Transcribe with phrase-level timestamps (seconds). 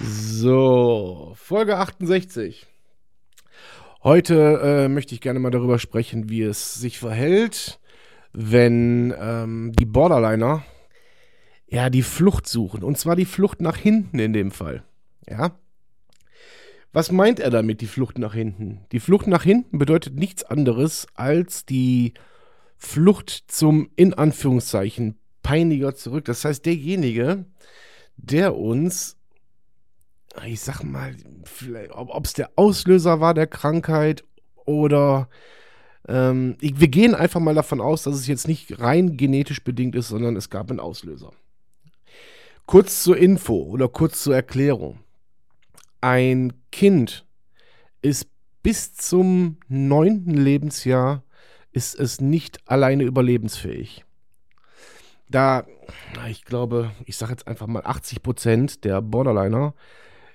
[0.00, 2.68] So, Folge 68.
[4.04, 7.80] Heute äh, möchte ich gerne mal darüber sprechen, wie es sich verhält,
[8.32, 10.64] wenn ähm, die Borderliner
[11.66, 12.84] ja die Flucht suchen.
[12.84, 14.84] Und zwar die Flucht nach hinten in dem Fall.
[15.28, 15.58] Ja.
[16.92, 18.86] Was meint er damit, die Flucht nach hinten?
[18.92, 22.14] Die Flucht nach hinten bedeutet nichts anderes als die
[22.76, 26.24] Flucht zum, in Anführungszeichen, Peiniger zurück.
[26.24, 27.46] Das heißt, derjenige,
[28.16, 29.17] der uns
[30.46, 31.14] ich sag mal,
[31.90, 34.24] ob es der Auslöser war der Krankheit
[34.64, 35.28] oder
[36.06, 40.08] ähm, wir gehen einfach mal davon aus, dass es jetzt nicht rein genetisch bedingt ist,
[40.08, 41.32] sondern es gab einen Auslöser.
[42.66, 45.00] Kurz zur Info oder kurz zur Erklärung.
[46.00, 47.26] Ein Kind
[48.02, 48.28] ist
[48.62, 51.22] bis zum neunten Lebensjahr
[51.72, 54.04] ist es nicht alleine überlebensfähig.
[55.28, 55.66] Da,
[56.28, 59.74] ich glaube, ich sage jetzt einfach mal 80 Prozent der Borderliner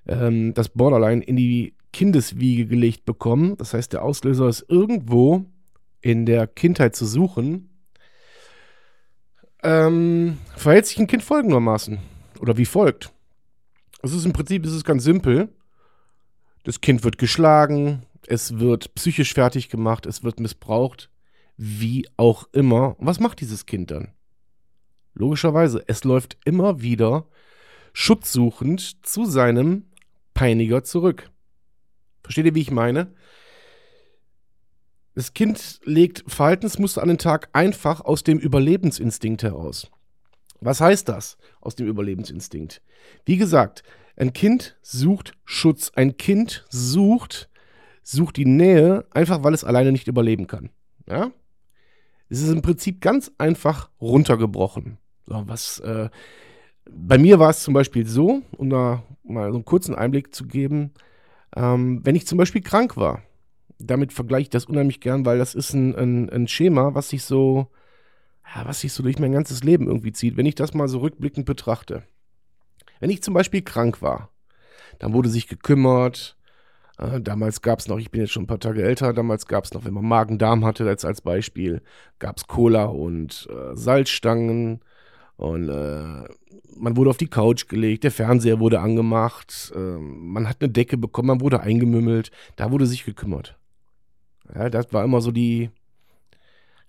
[0.08, 3.56] ähm, das Borderline in die Kindeswiege gelegt bekommen.
[3.58, 5.46] Das heißt, der Auslöser ist irgendwo
[6.02, 7.70] in der Kindheit zu suchen.
[9.64, 12.00] Ähm, verhält sich ein Kind folgendermaßen
[12.42, 13.14] oder wie folgt.
[14.02, 15.50] Es ist im Prinzip ist es ganz simpel.
[16.64, 21.10] Das Kind wird geschlagen, es wird psychisch fertig gemacht, es wird missbraucht,
[21.56, 22.96] wie auch immer.
[23.00, 24.14] was macht dieses Kind dann?
[25.14, 27.28] Logischerweise, es läuft immer wieder
[27.94, 29.86] schutzsuchend zu seinem
[30.34, 31.30] Peiniger zurück.
[32.24, 33.14] Versteht ihr, wie ich meine?
[35.16, 39.92] Das Kind legt Verhaltensmuster an den Tag einfach aus dem Überlebensinstinkt heraus.
[40.60, 42.82] Was heißt das aus dem Überlebensinstinkt?
[43.26, 43.84] Wie gesagt,
[44.16, 45.92] ein Kind sucht Schutz.
[45.96, 47.50] Ein Kind sucht,
[48.02, 50.70] sucht die Nähe, einfach weil es alleine nicht überleben kann.
[51.08, 51.32] Ja?
[52.30, 54.98] Es ist im Prinzip ganz einfach runtergebrochen.
[55.26, 56.10] So, was, äh,
[56.90, 60.46] bei mir war es zum Beispiel so, um da mal so einen kurzen Einblick zu
[60.46, 60.92] geben,
[61.56, 63.22] ähm, wenn ich zum Beispiel krank war,
[63.80, 67.24] damit vergleiche ich das unheimlich gern, weil das ist ein, ein, ein Schema, was sich
[67.24, 67.68] so,
[68.56, 71.00] ja, was sich so durch mein ganzes Leben irgendwie zieht, wenn ich das mal so
[71.00, 72.04] rückblickend betrachte.
[73.00, 74.30] Wenn ich zum Beispiel krank war,
[75.00, 76.38] dann wurde sich gekümmert,
[76.98, 79.66] äh, damals gab es noch, ich bin jetzt schon ein paar Tage älter, damals gab
[79.66, 81.82] es noch, wenn man Magen-Darm hatte, jetzt als Beispiel,
[82.20, 84.82] gab es Cola und äh, Salzstangen
[85.38, 86.24] und äh,
[86.76, 90.98] man wurde auf die Couch gelegt, der Fernseher wurde angemacht, äh, man hat eine Decke
[90.98, 93.58] bekommen, man wurde eingemümmelt, da wurde sich gekümmert.
[94.54, 95.70] Ja, das war immer so die,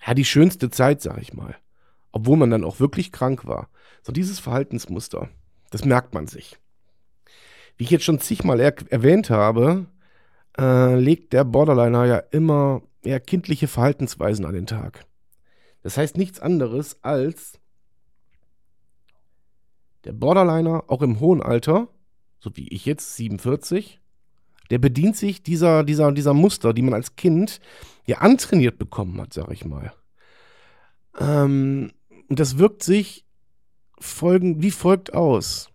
[0.07, 1.57] ja, die schönste Zeit, sag ich mal.
[2.13, 3.69] Obwohl man dann auch wirklich krank war.
[4.03, 5.29] So dieses Verhaltensmuster,
[5.71, 6.59] das merkt man sich.
[7.77, 9.87] Wie ich jetzt schon zigmal er erwähnt habe,
[10.59, 15.05] äh, legt der Borderliner ja immer eher kindliche Verhaltensweisen an den Tag.
[15.83, 17.61] Das heißt nichts anderes als,
[20.05, 21.89] der Borderliner, auch im hohen Alter,
[22.39, 24.01] so wie ich jetzt, 47,
[24.71, 27.61] der bedient sich dieser, dieser, dieser Muster, die man als Kind
[28.07, 29.93] ja antrainiert bekommen hat, sag ich mal.
[31.19, 31.93] Ähm,
[32.29, 33.25] und das wirkt sich
[33.99, 35.71] folgen, wie folgt aus.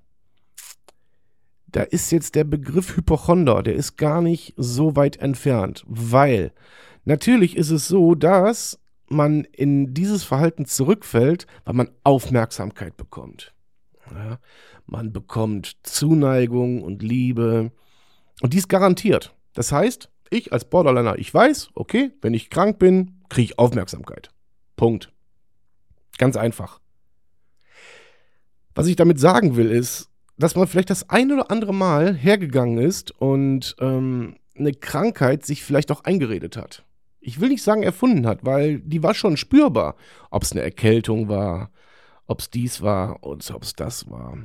[1.67, 6.51] Da ist jetzt der Begriff Hypochonder, der ist gar nicht so weit entfernt, weil
[7.05, 13.53] natürlich ist es so, dass man in dieses Verhalten zurückfällt, weil man Aufmerksamkeit bekommt.
[14.13, 14.39] Ja,
[14.85, 17.71] man bekommt Zuneigung und Liebe.
[18.41, 19.35] Und dies garantiert.
[19.53, 24.29] Das heißt, ich als Borderliner, ich weiß, okay, wenn ich krank bin, kriege ich Aufmerksamkeit.
[24.75, 25.11] Punkt.
[26.17, 26.79] Ganz einfach.
[28.75, 32.77] Was ich damit sagen will, ist, dass man vielleicht das ein oder andere Mal hergegangen
[32.77, 36.85] ist und ähm, eine Krankheit sich vielleicht auch eingeredet hat.
[37.19, 39.95] Ich will nicht sagen erfunden hat, weil die war schon spürbar.
[40.31, 41.71] Ob es eine Erkältung war,
[42.29, 44.37] ob es dies war und ob es das war.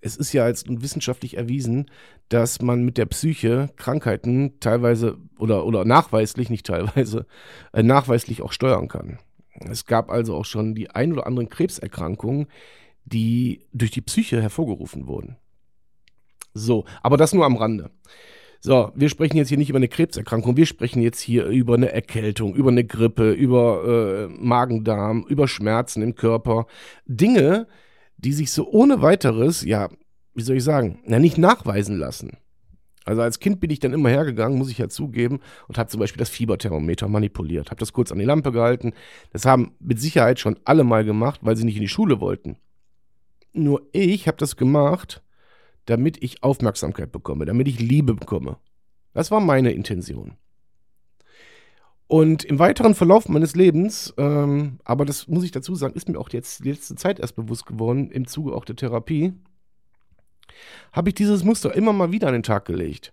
[0.00, 1.90] Es ist ja als wissenschaftlich erwiesen,
[2.28, 7.26] dass man mit der Psyche Krankheiten teilweise oder, oder nachweislich, nicht teilweise,
[7.72, 9.18] äh, nachweislich auch steuern kann.
[9.68, 12.46] Es gab also auch schon die ein oder anderen Krebserkrankungen,
[13.04, 15.36] die durch die Psyche hervorgerufen wurden.
[16.54, 17.90] So, aber das nur am Rande.
[18.60, 21.92] So, wir sprechen jetzt hier nicht über eine Krebserkrankung, wir sprechen jetzt hier über eine
[21.92, 26.66] Erkältung, über eine Grippe, über äh, Magen-Darm, über Schmerzen im Körper.
[27.06, 27.68] Dinge,
[28.16, 29.88] die sich so ohne weiteres, ja,
[30.34, 32.38] wie soll ich sagen, na, nicht nachweisen lassen.
[33.04, 35.38] Also als Kind bin ich dann immer hergegangen, muss ich ja zugeben,
[35.68, 38.92] und habe zum Beispiel das Fieberthermometer manipuliert, habe das kurz an die Lampe gehalten.
[39.32, 42.56] Das haben mit Sicherheit schon alle mal gemacht, weil sie nicht in die Schule wollten.
[43.52, 45.22] Nur ich habe das gemacht,
[45.88, 48.58] damit ich Aufmerksamkeit bekomme, damit ich Liebe bekomme.
[49.14, 50.36] Das war meine Intention.
[52.06, 56.18] Und im weiteren Verlauf meines Lebens, ähm, aber das muss ich dazu sagen, ist mir
[56.18, 59.32] auch jetzt die letzte Zeit erst bewusst geworden, im Zuge auch der Therapie,
[60.92, 63.12] habe ich dieses Muster immer mal wieder an den Tag gelegt.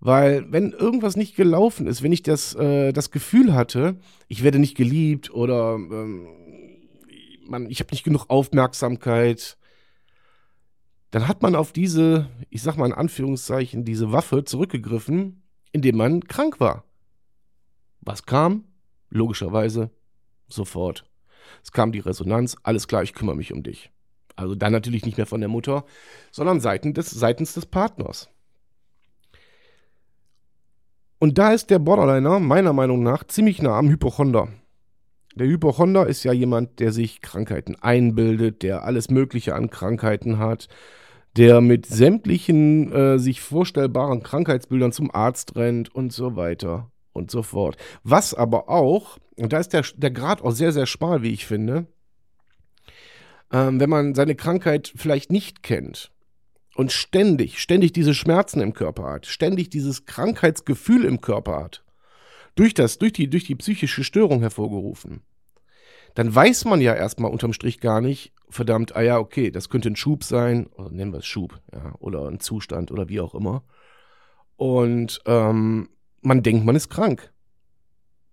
[0.00, 3.96] Weil wenn irgendwas nicht gelaufen ist, wenn ich das, äh, das Gefühl hatte,
[4.26, 6.26] ich werde nicht geliebt oder ähm,
[7.46, 9.56] man, ich habe nicht genug Aufmerksamkeit,
[11.12, 16.24] dann hat man auf diese, ich sag mal in Anführungszeichen, diese Waffe zurückgegriffen, indem man
[16.24, 16.84] krank war.
[18.00, 18.64] Was kam?
[19.10, 19.90] Logischerweise
[20.48, 21.04] sofort.
[21.62, 23.90] Es kam die Resonanz, alles klar, ich kümmere mich um dich.
[24.36, 25.84] Also dann natürlich nicht mehr von der Mutter,
[26.30, 28.30] sondern seitens des, seitens des Partners.
[31.18, 34.48] Und da ist der Borderliner meiner Meinung nach ziemlich nah am Hypochonder.
[35.34, 40.68] Der Hypochonder ist ja jemand, der sich Krankheiten einbildet, der alles Mögliche an Krankheiten hat,
[41.36, 47.42] der mit sämtlichen äh, sich vorstellbaren Krankheitsbildern zum Arzt rennt und so weiter und so
[47.42, 47.76] fort.
[48.02, 51.46] Was aber auch, und da ist der, der Grad auch sehr, sehr schmal, wie ich
[51.46, 51.86] finde,
[53.52, 56.10] ähm, wenn man seine Krankheit vielleicht nicht kennt
[56.74, 61.84] und ständig, ständig diese Schmerzen im Körper hat, ständig dieses Krankheitsgefühl im Körper hat,
[62.54, 65.22] durch das, durch die, durch die psychische Störung hervorgerufen,
[66.14, 69.90] dann weiß man ja erstmal unterm Strich gar nicht, verdammt, ah ja, okay, das könnte
[69.90, 73.34] ein Schub sein, oder nennen wir es Schub, ja, oder ein Zustand oder wie auch
[73.34, 73.64] immer.
[74.56, 75.88] Und ähm,
[76.20, 77.32] man denkt, man ist krank.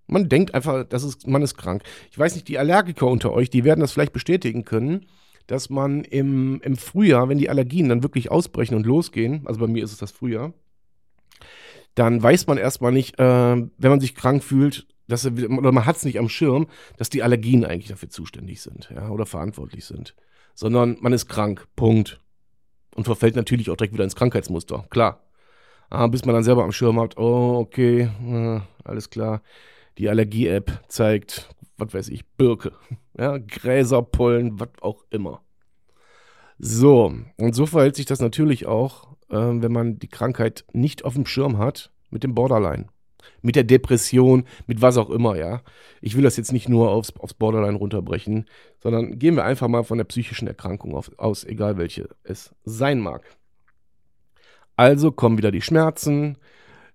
[0.07, 1.83] Man denkt einfach, das ist, man ist krank.
[2.11, 5.05] Ich weiß nicht, die Allergiker unter euch, die werden das vielleicht bestätigen können,
[5.47, 9.67] dass man im, im Frühjahr, wenn die Allergien dann wirklich ausbrechen und losgehen, also bei
[9.67, 10.53] mir ist es das Frühjahr,
[11.95, 15.85] dann weiß man erstmal nicht, äh, wenn man sich krank fühlt, dass er, oder man
[15.85, 16.67] hat es nicht am Schirm,
[16.97, 20.15] dass die Allergien eigentlich dafür zuständig sind, ja, oder verantwortlich sind.
[20.55, 22.19] Sondern man ist krank, Punkt.
[22.95, 25.23] Und verfällt natürlich auch direkt wieder ins Krankheitsmuster, klar.
[25.89, 29.41] Ah, bis man dann selber am Schirm hat, oh, okay, äh, alles klar.
[29.97, 32.73] Die Allergie-App zeigt, was weiß ich, Birke,
[33.17, 35.41] ja, Gräser, Pollen, was auch immer.
[36.59, 41.15] So, und so verhält sich das natürlich auch, äh, wenn man die Krankheit nicht auf
[41.15, 42.87] dem Schirm hat, mit dem Borderline.
[43.41, 45.61] Mit der Depression, mit was auch immer, ja.
[46.01, 48.45] Ich will das jetzt nicht nur aufs, aufs Borderline runterbrechen,
[48.81, 52.99] sondern gehen wir einfach mal von der psychischen Erkrankung auf, aus, egal welche es sein
[52.99, 53.23] mag.
[54.75, 56.37] Also kommen wieder die Schmerzen,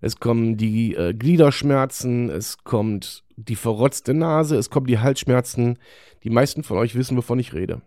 [0.01, 5.79] es kommen die äh, Gliederschmerzen, es kommt die verrotzte Nase, es kommen die Halsschmerzen.
[6.25, 7.83] Die meisten von euch wissen, wovon ich rede.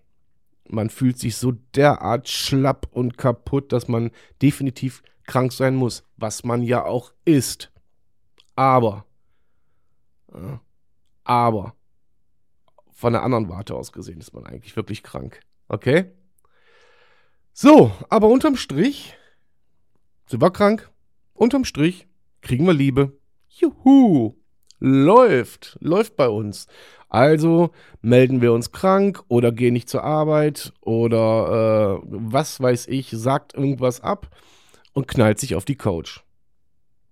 [0.69, 4.12] Man fühlt sich so derart schlapp und kaputt, dass man
[4.42, 7.72] definitiv krank sein muss, was man ja auch ist.
[8.57, 9.06] Aber,
[10.33, 10.57] äh,
[11.24, 11.75] aber,
[12.92, 15.42] von der anderen Warte aus gesehen ist man eigentlich wirklich krank.
[15.68, 16.12] Okay?
[17.54, 19.15] So, aber unterm Strich
[20.25, 20.89] sind wir krank?
[21.33, 22.07] Unterm Strich
[22.42, 23.19] kriegen wir Liebe.
[23.48, 24.33] Juhu!
[24.80, 26.65] Läuft, läuft bei uns.
[27.10, 27.69] Also
[28.01, 33.53] melden wir uns krank oder gehen nicht zur Arbeit oder äh, was weiß ich, sagt
[33.53, 34.36] irgendwas ab
[34.93, 36.22] und knallt sich auf die Couch.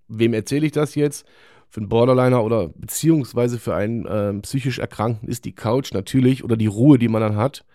[0.08, 1.26] Wem erzähle ich das jetzt?
[1.70, 6.58] Für einen Borderliner oder beziehungsweise für einen äh, psychisch Erkrankten ist die Couch natürlich oder
[6.58, 7.66] die Ruhe, die man dann hat,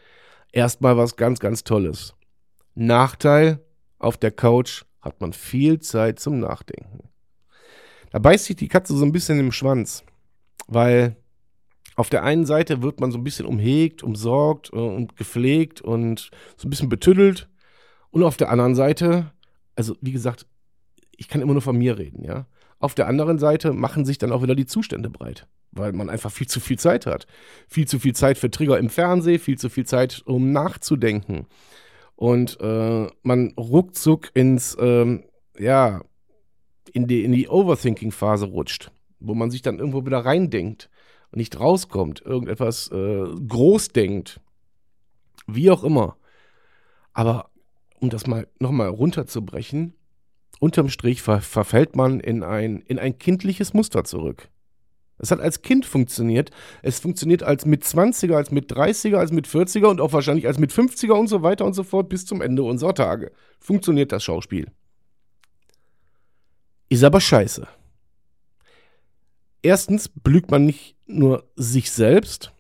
[0.53, 2.15] erstmal was ganz, ganz Tolles.
[2.75, 3.61] Nachteil
[3.99, 7.09] auf der Couch hat man viel Zeit zum Nachdenken.
[8.11, 10.05] Da beißt sich die Katze so ein bisschen im Schwanz,
[10.67, 11.17] weil
[11.97, 16.31] auf der einen Seite wird man so ein bisschen umhegt, umsorgt äh, und gepflegt und
[16.57, 17.49] so ein bisschen betüdelt.
[18.11, 19.33] Und auf der anderen Seite,
[19.77, 20.47] also wie gesagt,
[21.21, 22.47] ich kann immer nur von mir reden, ja.
[22.79, 26.33] Auf der anderen Seite machen sich dann auch wieder die Zustände breit, weil man einfach
[26.33, 27.27] viel zu viel Zeit hat.
[27.69, 31.47] Viel zu viel Zeit für Trigger im Fernsehen, viel zu viel Zeit, um nachzudenken
[32.21, 35.25] und äh, man ruckzuck ins, ähm,
[35.59, 36.03] ja,
[36.93, 40.91] in die, in die Overthinking-Phase rutscht, wo man sich dann irgendwo wieder reindenkt
[41.33, 44.39] und nicht rauskommt, irgendetwas äh, groß denkt,
[45.47, 46.19] wie auch immer.
[47.15, 47.49] Aber
[48.01, 49.95] um das mal nochmal runterzubrechen,
[50.61, 54.49] unterm Strich ver verfällt man in ein, in ein kindliches Muster zurück.
[55.19, 56.51] Es hat als Kind funktioniert.
[56.83, 60.59] Es funktioniert als mit 20er, als mit 30er, als mit 40er und auch wahrscheinlich als
[60.59, 63.33] mit 50er und so weiter und so fort bis zum Ende unserer Tage.
[63.59, 64.69] Funktioniert das Schauspiel.
[66.89, 67.67] Ist aber scheiße.
[69.63, 72.53] Erstens belügt man nicht nur sich selbst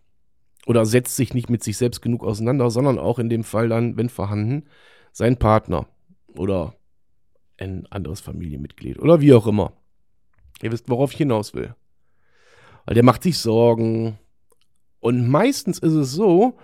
[0.66, 3.96] oder setzt sich nicht mit sich selbst genug auseinander, sondern auch in dem Fall dann,
[3.96, 4.64] wenn vorhanden,
[5.12, 5.86] seinen Partner.
[6.34, 6.74] oder
[7.60, 9.72] ein anderes Familienmitglied oder wie auch immer.
[10.62, 11.74] Ihr wisst, worauf ich hinaus will.
[12.84, 14.18] Weil der macht sich Sorgen.
[15.00, 16.58] Und meistens ist es so,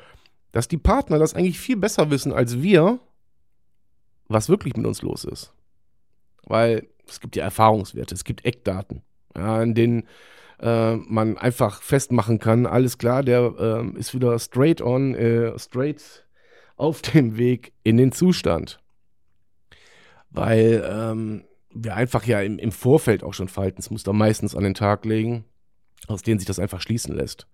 [0.53, 2.99] dass die Partner das eigentlich viel besser wissen als wir,
[4.29, 5.53] was wirklich mit uns los ist.
[6.45, 9.03] Weil es gibt ja Erfahrungswerte, es gibt Eckdaten,
[9.37, 10.05] ja, in denen
[10.61, 16.27] äh, man einfach festmachen kann, alles klar, der äh, ist wieder straight on, äh, straight
[16.77, 18.81] auf dem Weg in den Zustand.
[20.31, 25.05] Weil ähm, wir einfach ja im, im Vorfeld auch schon Verhaltensmuster meistens an den Tag
[25.05, 25.45] legen,
[26.09, 27.47] aus denen sich das einfach schließen lässt.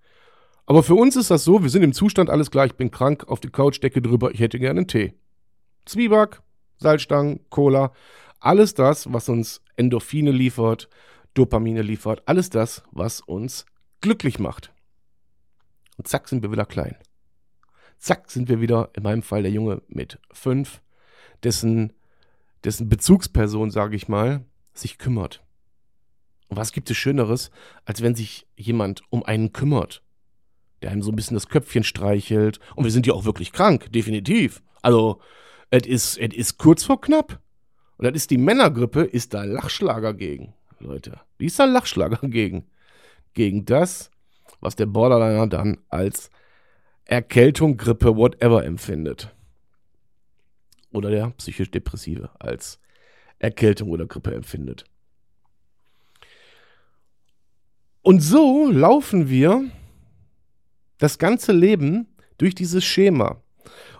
[0.67, 3.25] Aber für uns ist das so, wir sind im Zustand, alles klar, ich bin krank,
[3.29, 5.15] auf die Couch, Decke drüber, ich hätte gerne einen Tee.
[5.85, 6.41] Zwieback,
[6.79, 7.93] Salzstangen, Cola,
[8.39, 10.89] alles das, was uns Endorphine liefert,
[11.35, 13.67] Dopamine liefert, alles das, was uns
[14.01, 14.73] glücklich macht.
[15.97, 16.97] Und zack sind wir wieder klein.
[17.99, 20.83] Zack sind wir wieder, in meinem Fall der Junge mit fünf,
[21.43, 21.93] dessen,
[22.65, 25.43] dessen Bezugsperson, sage ich mal, sich kümmert.
[26.49, 27.51] Und was gibt es Schöneres,
[27.85, 30.03] als wenn sich jemand um einen kümmert?
[30.83, 32.59] Der einem so ein bisschen das Köpfchen streichelt.
[32.75, 34.63] Und wir sind ja auch wirklich krank, definitiv.
[34.83, 35.21] Also,
[35.71, 37.41] es ist, ist kurz vor knapp.
[37.97, 40.55] Und das ist die Männergrippe, ist da Lachschlager gegen.
[40.79, 41.21] Leute.
[41.39, 42.67] Wie ist da Lachschlager gegen?
[43.35, 44.11] Gegen das,
[44.61, 46.31] was der Borderliner dann als
[47.05, 49.35] Erkältung, Grippe, whatever empfindet.
[50.93, 52.79] Oder der psychisch-depressive als
[53.39, 54.85] Erkältung oder Grippe empfindet.
[58.03, 59.65] Und so laufen wir
[60.99, 62.09] das ganze Leben
[62.39, 63.43] durch dieses Schema.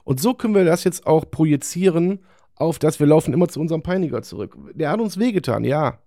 [0.05, 2.21] Und so können wir das jetzt auch projizieren
[2.55, 4.57] auf das, wir laufen immer zu unserem Peiniger zurück.
[4.75, 5.99] Der hat uns wehgetan, ja.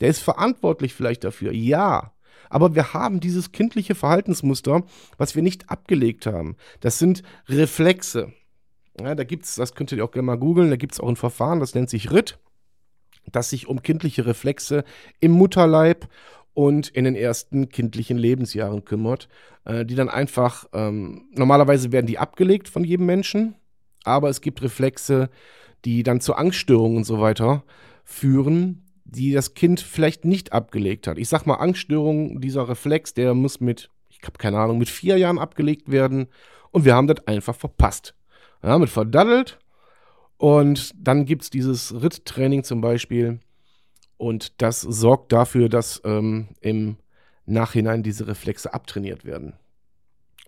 [0.00, 2.12] Der ist verantwortlich vielleicht dafür, ja.
[2.50, 4.82] Aber wir haben dieses kindliche Verhaltensmuster,
[5.16, 6.56] was wir nicht abgelegt haben.
[6.80, 8.32] Das sind Reflexe.
[9.00, 11.08] Ja, da gibt es, das könnt ihr auch gerne mal googeln, da gibt es auch
[11.08, 12.38] ein Verfahren, das nennt sich RIT,
[13.30, 14.84] das sich um kindliche Reflexe
[15.20, 16.08] im Mutterleib
[16.54, 19.28] und in den ersten kindlichen Lebensjahren kümmert,
[19.64, 23.54] äh, die dann einfach, ähm, normalerweise werden die abgelegt von jedem Menschen,
[24.04, 25.30] aber es gibt Reflexe,
[25.84, 27.64] die dann zu Angststörungen und so weiter
[28.04, 31.18] führen, die das Kind vielleicht nicht abgelegt hat.
[31.18, 35.16] Ich sag mal, Angststörungen, dieser Reflex, der muss mit, ich habe keine Ahnung, mit vier
[35.16, 36.28] Jahren abgelegt werden
[36.70, 38.14] und wir haben das einfach verpasst.
[38.62, 39.58] Ja, mit verdaddelt
[40.36, 43.40] und dann gibt es dieses Ritttraining zum Beispiel
[44.16, 46.96] und das sorgt dafür, dass ähm, im
[47.46, 49.54] Nachhinein diese Reflexe abtrainiert werden.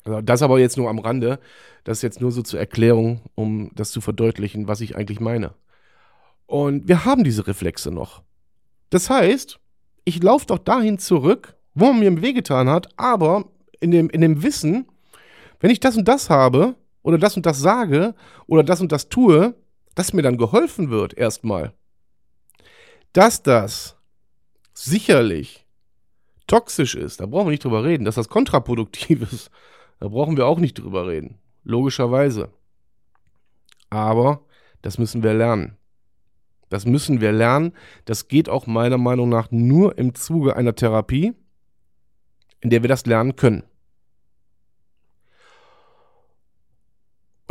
[0.05, 1.39] Also das aber jetzt nur am Rande.
[1.83, 5.55] Das ist jetzt nur so zur Erklärung, um das zu verdeutlichen, was ich eigentlich meine.
[6.47, 8.23] Und wir haben diese Reflexe noch.
[8.91, 9.59] Das heißt,
[10.05, 13.47] ich laufe doch dahin zurück, wo man mir wehgetan hat, aber
[13.81, 14.87] in dem, in dem Wissen,
[15.61, 18.17] wenn ich das und das habe oder das und das sage
[18.49, 19.55] oder das und das tue,
[19.95, 21.73] dass mir dann geholfen wird erstmal.
[23.13, 23.97] Dass das
[24.73, 25.65] sicherlich
[26.49, 29.51] toxisch ist, da brauchen wir nicht drüber reden, dass das kontraproduktiv ist,
[30.01, 31.39] da brauchen wir auch nicht drüber reden.
[31.63, 32.51] Logischerweise.
[33.91, 34.43] Aber
[34.83, 35.77] das müssen wir lernen.
[36.71, 37.73] Das müssen wir lernen.
[38.07, 41.35] Das geht auch meiner Meinung nach nur im Zuge einer Therapie,
[42.61, 43.63] in der wir das lernen können.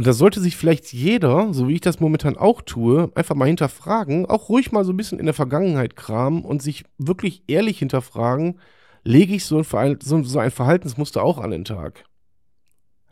[0.03, 3.45] Und da sollte sich vielleicht jeder, so wie ich das momentan auch tue, einfach mal
[3.45, 7.79] hinterfragen, auch ruhig mal so ein bisschen in der Vergangenheit kramen und sich wirklich ehrlich
[7.79, 8.59] hinterfragen,
[9.05, 12.03] lege ich so ein, so ein Verhaltensmuster auch an den Tag?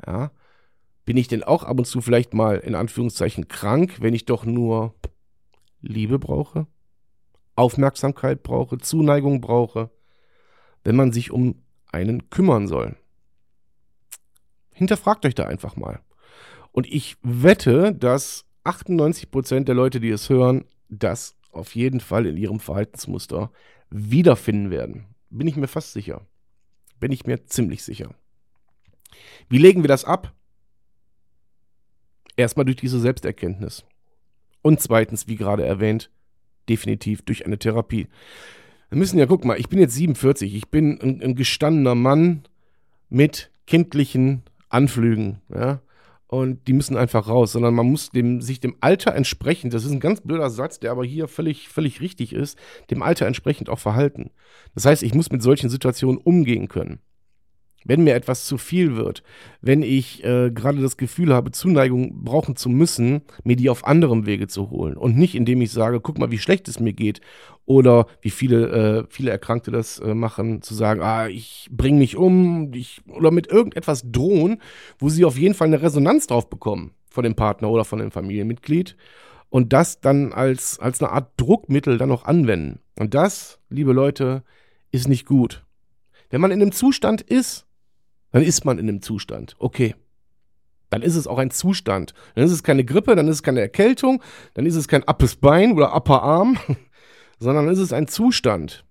[0.05, 0.31] Ja.
[1.05, 4.43] Bin ich denn auch ab und zu vielleicht mal in Anführungszeichen krank, wenn ich doch
[4.43, 4.93] nur
[5.79, 6.67] Liebe brauche,
[7.55, 9.91] Aufmerksamkeit brauche, Zuneigung brauche,
[10.83, 12.97] wenn man sich um einen kümmern soll?
[14.73, 16.01] Hinterfragt euch da einfach mal.
[16.71, 22.37] Und ich wette, dass 98% der Leute, die es hören, das auf jeden Fall in
[22.37, 23.51] ihrem Verhaltensmuster
[23.89, 25.05] wiederfinden werden.
[25.29, 26.25] Bin ich mir fast sicher.
[26.99, 28.13] Bin ich mir ziemlich sicher.
[29.49, 30.33] Wie legen wir das ab?
[32.37, 33.83] Erstmal durch diese Selbsterkenntnis.
[34.61, 36.09] Und zweitens, wie gerade erwähnt,
[36.69, 38.07] definitiv durch eine Therapie.
[38.89, 42.43] Wir müssen ja, guck mal, ich bin jetzt 47, ich bin ein, ein gestandener Mann
[43.09, 45.81] mit kindlichen Anflügen, ja.
[46.33, 49.91] Und die müssen einfach raus, sondern man muss dem, sich dem Alter entsprechend, das ist
[49.91, 52.57] ein ganz blöder Satz, der aber hier völlig, völlig richtig ist,
[52.89, 54.31] dem Alter entsprechend auch verhalten.
[54.73, 57.01] Das heißt, ich muss mit solchen Situationen umgehen können.
[57.83, 59.23] Wenn mir etwas zu viel wird,
[59.61, 64.25] wenn ich äh, gerade das Gefühl habe, Zuneigung brauchen zu müssen, mir die auf anderem
[64.25, 67.21] Wege zu holen und nicht indem ich sage, guck mal, wie schlecht es mir geht
[67.65, 72.17] oder wie viele, äh, viele Erkrankte das äh, machen, zu sagen, ah, ich bringe mich
[72.17, 74.61] um ich, oder mit irgendetwas drohen,
[74.99, 78.11] wo sie auf jeden Fall eine Resonanz drauf bekommen von dem Partner oder von dem
[78.11, 78.95] Familienmitglied
[79.49, 82.79] und das dann als, als eine Art Druckmittel dann noch anwenden.
[82.97, 84.43] Und das, liebe Leute,
[84.91, 85.65] ist nicht gut.
[86.29, 87.67] Wenn man in einem Zustand ist,
[88.31, 89.55] dann ist man in einem Zustand.
[89.59, 89.95] Okay.
[90.89, 92.13] Dann ist es auch ein Zustand.
[92.35, 94.21] Dann ist es keine Grippe, dann ist es keine Erkältung,
[94.53, 96.57] dann ist es kein appes Bein oder upper Arm,
[97.39, 98.85] sondern dann ist es ein Zustand,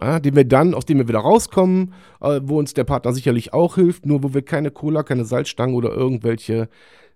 [0.00, 3.52] ja, den wir dann, aus dem wir wieder rauskommen, äh, wo uns der Partner sicherlich
[3.52, 6.68] auch hilft, nur wo wir keine Cola, keine Salzstangen oder irgendwelche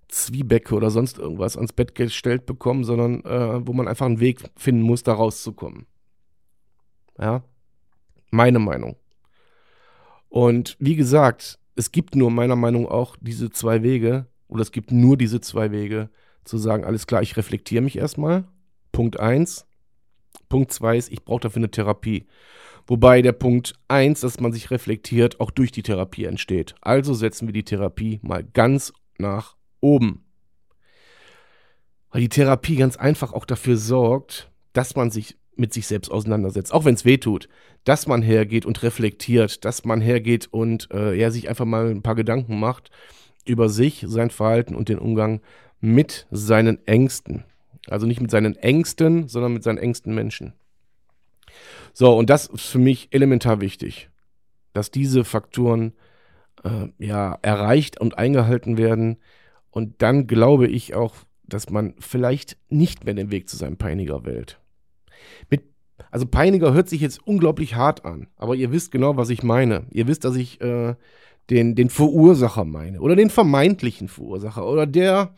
[0.09, 4.41] Zwiebäcke oder sonst irgendwas ans Bett gestellt bekommen, sondern äh, wo man einfach einen Weg
[4.57, 5.87] finden muss, da rauszukommen.
[7.19, 7.43] Ja,
[8.31, 8.97] meine Meinung.
[10.37, 14.71] Und wie gesagt, es gibt nur meiner Meinung nach auch diese zwei Wege, oder es
[14.71, 16.11] gibt nur diese zwei Wege,
[16.45, 18.45] zu sagen, alles klar, ich reflektiere mich erstmal.
[18.93, 19.67] Punkt eins.
[20.51, 22.27] Punkt zwei ist, ich brauche dafür eine Therapie.
[22.87, 26.75] Wobei der Punkt eins, dass man sich reflektiert, auch durch die Therapie entsteht.
[26.83, 30.27] Also setzen wir die Therapie mal ganz nach oben.
[32.11, 36.73] Weil die Therapie ganz einfach auch dafür sorgt, dass man sich mit sich selbst auseinandersetzt,
[36.73, 37.49] auch wenn es weh tut,
[37.85, 42.03] dass man hergeht und reflektiert, dass man hergeht und äh, ja, sich einfach mal ein
[42.03, 42.91] paar Gedanken macht
[43.45, 45.41] über sich, sein Verhalten und den Umgang
[45.81, 47.45] mit seinen Ängsten.
[47.89, 50.53] Also nicht mit seinen Ängsten, sondern mit seinen engsten Menschen.
[51.93, 54.11] So, und das ist für mich elementar wichtig,
[54.73, 55.93] dass diese Faktoren
[56.65, 59.19] äh, ja erreicht und eingehalten werden.
[59.71, 64.25] Und dann glaube ich auch, dass man vielleicht nicht mehr den Weg zu seinem Peiniger
[64.25, 64.59] wählt.
[65.51, 65.65] Mit,
[66.11, 69.87] also Peiniger hört sich jetzt unglaublich hart an, aber ihr wisst genau, was ich meine.
[69.91, 70.95] Ihr wisst, dass ich äh,
[71.51, 75.35] den, den Verursacher meine oder den vermeintlichen Verursacher oder der,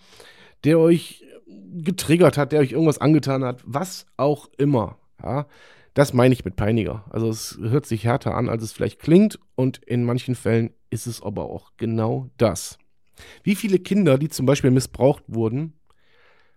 [0.65, 1.25] der euch
[1.73, 4.99] getriggert hat, der euch irgendwas angetan hat, was auch immer.
[5.23, 5.47] Ja,
[5.95, 7.05] das meine ich mit Peiniger.
[7.11, 11.07] Also es hört sich härter an, als es vielleicht klingt und in manchen Fällen ist
[11.07, 12.79] es aber auch genau das.
[13.43, 15.75] Wie viele Kinder, die zum Beispiel missbraucht wurden,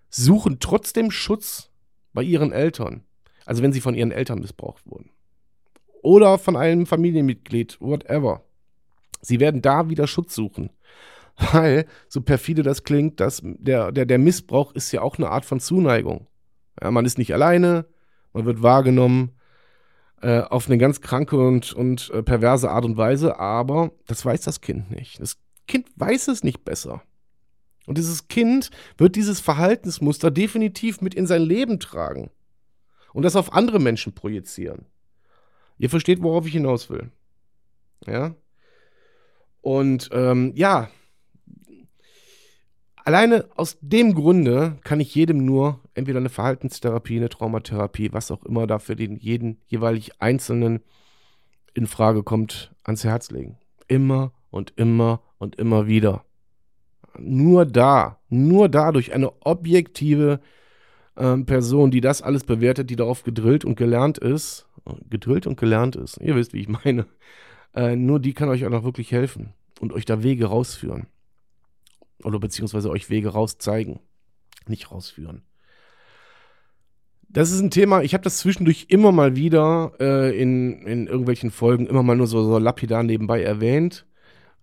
[0.09, 1.71] suchen trotzdem Schutz
[2.13, 3.03] bei ihren Eltern.
[3.45, 5.09] Also wenn sie von ihren Eltern missbraucht wurden.
[6.01, 8.43] Oder von einem Familienmitglied, whatever.
[9.21, 10.71] Sie werden da wieder Schutz suchen.
[11.53, 15.45] Weil, so perfide das klingt, dass der, der, der Missbrauch ist ja auch eine Art
[15.45, 16.27] von Zuneigung.
[16.81, 17.85] Ja, man ist nicht alleine,
[18.33, 19.31] man wird wahrgenommen
[20.21, 24.41] äh, auf eine ganz kranke und, und äh, perverse Art und Weise, aber das weiß
[24.41, 25.19] das Kind nicht.
[25.19, 25.37] Das
[25.67, 27.01] Kind weiß es nicht besser.
[27.87, 32.29] Und dieses Kind wird dieses Verhaltensmuster definitiv mit in sein Leben tragen
[33.13, 34.85] und das auf andere Menschen projizieren.
[35.77, 37.11] Ihr versteht, worauf ich hinaus will.
[38.05, 38.35] Ja?
[39.61, 40.89] Und ähm, ja,
[43.03, 48.43] alleine aus dem Grunde kann ich jedem nur entweder eine Verhaltenstherapie, eine Traumatherapie, was auch
[48.43, 50.81] immer da für den jeden jeweilig Einzelnen
[51.73, 53.57] in Frage kommt, ans Herz legen.
[53.87, 56.25] Immer und immer und immer wieder.
[57.17, 60.39] Nur da, nur dadurch eine objektive
[61.17, 64.67] ähm, Person, die das alles bewertet, die darauf gedrillt und gelernt ist,
[65.09, 67.05] gedrillt und gelernt ist, ihr wisst, wie ich meine,
[67.75, 71.07] äh, nur die kann euch auch noch wirklich helfen und euch da Wege rausführen.
[72.23, 73.99] Oder beziehungsweise euch Wege rauszeigen,
[74.67, 75.43] nicht rausführen.
[77.29, 81.49] Das ist ein Thema, ich habe das zwischendurch immer mal wieder äh, in, in irgendwelchen
[81.49, 84.05] Folgen immer mal nur so, so lapidar nebenbei erwähnt.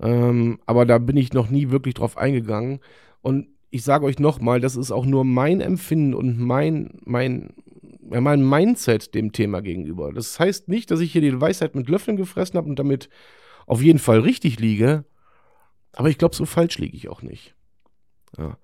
[0.01, 2.81] Ähm, aber da bin ich noch nie wirklich drauf eingegangen.
[3.23, 7.55] Und ich sage euch nochmal, das ist auch nur mein Empfinden und mein, mein,
[8.11, 10.13] ja, mein Mindset dem Thema gegenüber.
[10.13, 13.09] Das heißt nicht, dass ich hier die Weisheit mit Löffeln gefressen habe und damit
[13.67, 15.05] auf jeden Fall richtig liege.
[15.93, 17.55] Aber ich glaube, so falsch liege ich auch nicht.
[18.39, 18.57] Ja.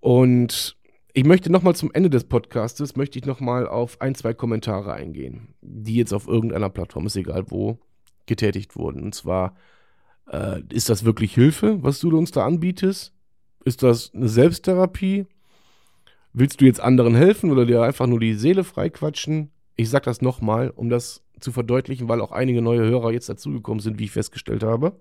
[0.00, 0.76] Und
[1.12, 5.54] ich möchte nochmal zum Ende des Podcastes, möchte ich nochmal auf ein, zwei Kommentare eingehen,
[5.60, 7.78] die jetzt auf irgendeiner Plattform, ist egal wo,
[8.26, 9.02] getätigt wurden.
[9.02, 9.56] Und zwar,
[10.30, 13.12] äh, ist das wirklich Hilfe, was du uns da anbietest?
[13.64, 15.26] Ist das eine Selbsttherapie?
[16.32, 19.50] Willst du jetzt anderen helfen oder dir einfach nur die Seele freiquatschen?
[19.76, 23.80] Ich sag das nochmal, um das zu verdeutlichen, weil auch einige neue Hörer jetzt dazugekommen
[23.80, 25.00] sind, wie ich festgestellt habe.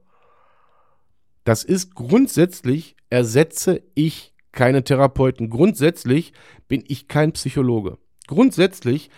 [1.44, 5.50] Das ist grundsätzlich, ersetze ich keine Therapeuten.
[5.50, 6.34] Grundsätzlich
[6.68, 7.98] bin ich kein Psychologe.
[8.28, 9.10] Grundsätzlich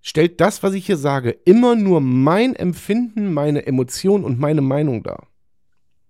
[0.00, 5.02] stellt das, was ich hier sage, immer nur mein Empfinden, meine Emotion und meine Meinung
[5.02, 5.26] dar.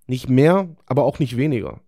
[0.07, 1.81] Nicht mehr, aber auch nicht weniger.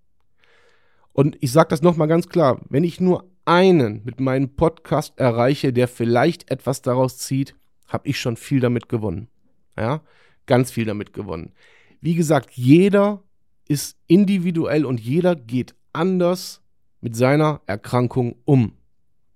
[1.13, 5.73] Und ich sage das nochmal ganz klar, wenn ich nur einen mit meinem Podcast erreiche,
[5.73, 7.55] der vielleicht etwas daraus zieht,
[7.89, 9.29] habe ich schon viel damit gewonnen.
[9.77, 10.03] Ja,
[10.47, 11.53] ganz viel damit gewonnen.
[12.01, 13.23] Wie gesagt, jeder
[13.69, 16.63] ist individuell und jeder geht anders
[17.01, 18.77] mit seiner Erkrankung um.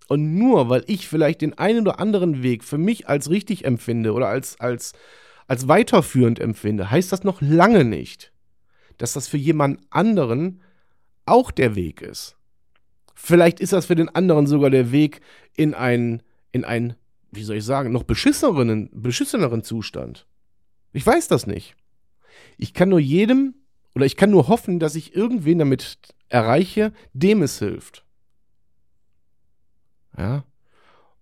[0.08, 4.12] Und nur weil ich vielleicht den einen oder anderen Weg für mich als richtig empfinde
[4.12, 4.92] oder als, als,
[5.48, 8.32] als weiterführend empfinde, heißt das noch lange nicht,
[8.98, 10.60] dass das für jemand anderen
[11.26, 12.36] auch der Weg ist.
[13.14, 15.20] Vielleicht ist das für den anderen sogar der Weg
[15.56, 16.94] in ein, in ein,
[17.32, 20.26] wie soll ich sagen, noch beschisseneren, beschisseneren Zustand.
[20.92, 21.74] Ich weiß das nicht.
[22.56, 23.54] Ich kann nur jedem
[23.94, 28.04] oder ich kann nur hoffen, dass ich irgendwen damit erreiche, dem es hilft.
[30.16, 30.44] Ja.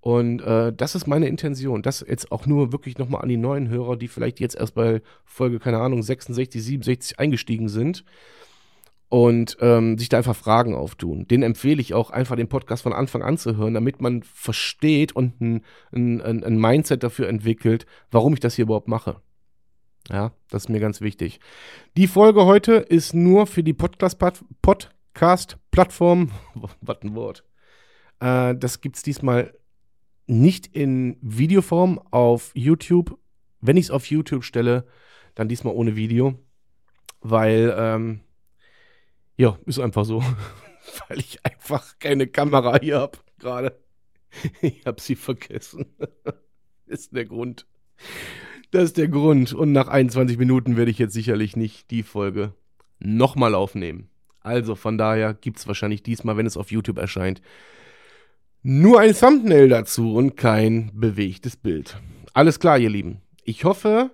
[0.01, 1.83] Und äh, das ist meine Intention.
[1.83, 5.01] Das jetzt auch nur wirklich nochmal an die neuen Hörer, die vielleicht jetzt erst bei
[5.25, 8.05] Folge, keine Ahnung, 66, 67 eingestiegen sind
[9.09, 11.27] und ähm, sich da einfach Fragen auftun.
[11.29, 15.13] Den empfehle ich auch einfach den Podcast von Anfang an zu hören, damit man versteht
[15.13, 15.63] und ein,
[15.93, 19.21] ein, ein Mindset dafür entwickelt, warum ich das hier überhaupt mache.
[20.11, 21.41] Ja, das ist mir ganz wichtig.
[21.97, 26.31] Die Folge heute ist nur für die Podcast-Plattform.
[26.81, 27.45] Was ein Wort.
[28.21, 29.55] Äh, das gibt es diesmal
[30.27, 33.19] nicht in Videoform auf YouTube.
[33.61, 34.87] Wenn ich es auf YouTube stelle,
[35.35, 36.35] dann diesmal ohne Video.
[37.21, 38.21] Weil, ähm,
[39.37, 40.23] ja, ist einfach so.
[41.09, 43.79] weil ich einfach keine Kamera hier habe gerade.
[44.63, 45.87] Ich habe sie vergessen.
[46.87, 47.67] ist der Grund.
[48.71, 49.53] Das ist der Grund.
[49.53, 52.53] Und nach 21 Minuten werde ich jetzt sicherlich nicht die Folge
[52.99, 54.09] nochmal aufnehmen.
[54.41, 57.41] Also von daher gibt es wahrscheinlich diesmal, wenn es auf YouTube erscheint,
[58.63, 61.99] nur ein Thumbnail dazu und kein bewegtes Bild.
[62.33, 63.21] Alles klar, ihr Lieben.
[63.45, 64.11] Ich hoffe,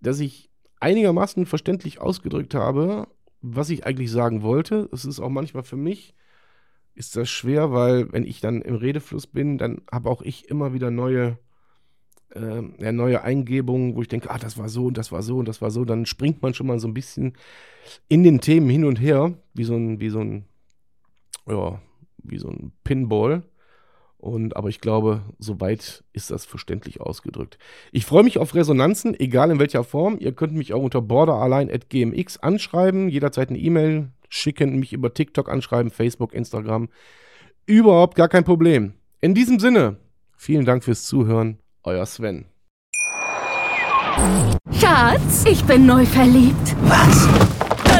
[0.00, 3.08] dass ich einigermaßen verständlich ausgedrückt habe,
[3.54, 4.88] was ich eigentlich sagen wollte.
[4.92, 6.14] Es ist auch manchmal für mich
[6.94, 10.72] ist das schwer, weil wenn ich dann im Redefluss bin, dann habe auch ich immer
[10.72, 11.38] wieder neue
[12.34, 15.38] äh, ja, neue Eingebungen, wo ich denke, ah, das war so und das war so
[15.38, 17.34] und das war so, dann springt man schon mal so ein bisschen
[18.08, 20.44] in den Themen hin und her, wie so ein, wie so ein,
[21.46, 21.80] ja,
[22.18, 23.42] wie so ein Pinball.
[24.26, 27.58] Und, aber ich glaube, soweit ist das verständlich ausgedrückt.
[27.92, 30.16] Ich freue mich auf Resonanzen, egal in welcher Form.
[30.18, 35.92] Ihr könnt mich auch unter borderline.gmx anschreiben, jederzeit eine E-Mail schicken, mich über TikTok anschreiben,
[35.92, 36.88] Facebook, Instagram.
[37.66, 38.94] Überhaupt gar kein Problem.
[39.20, 39.96] In diesem Sinne,
[40.36, 42.46] vielen Dank fürs Zuhören euer Sven.
[44.72, 46.74] Schatz, ich bin neu verliebt.
[46.82, 47.55] Was?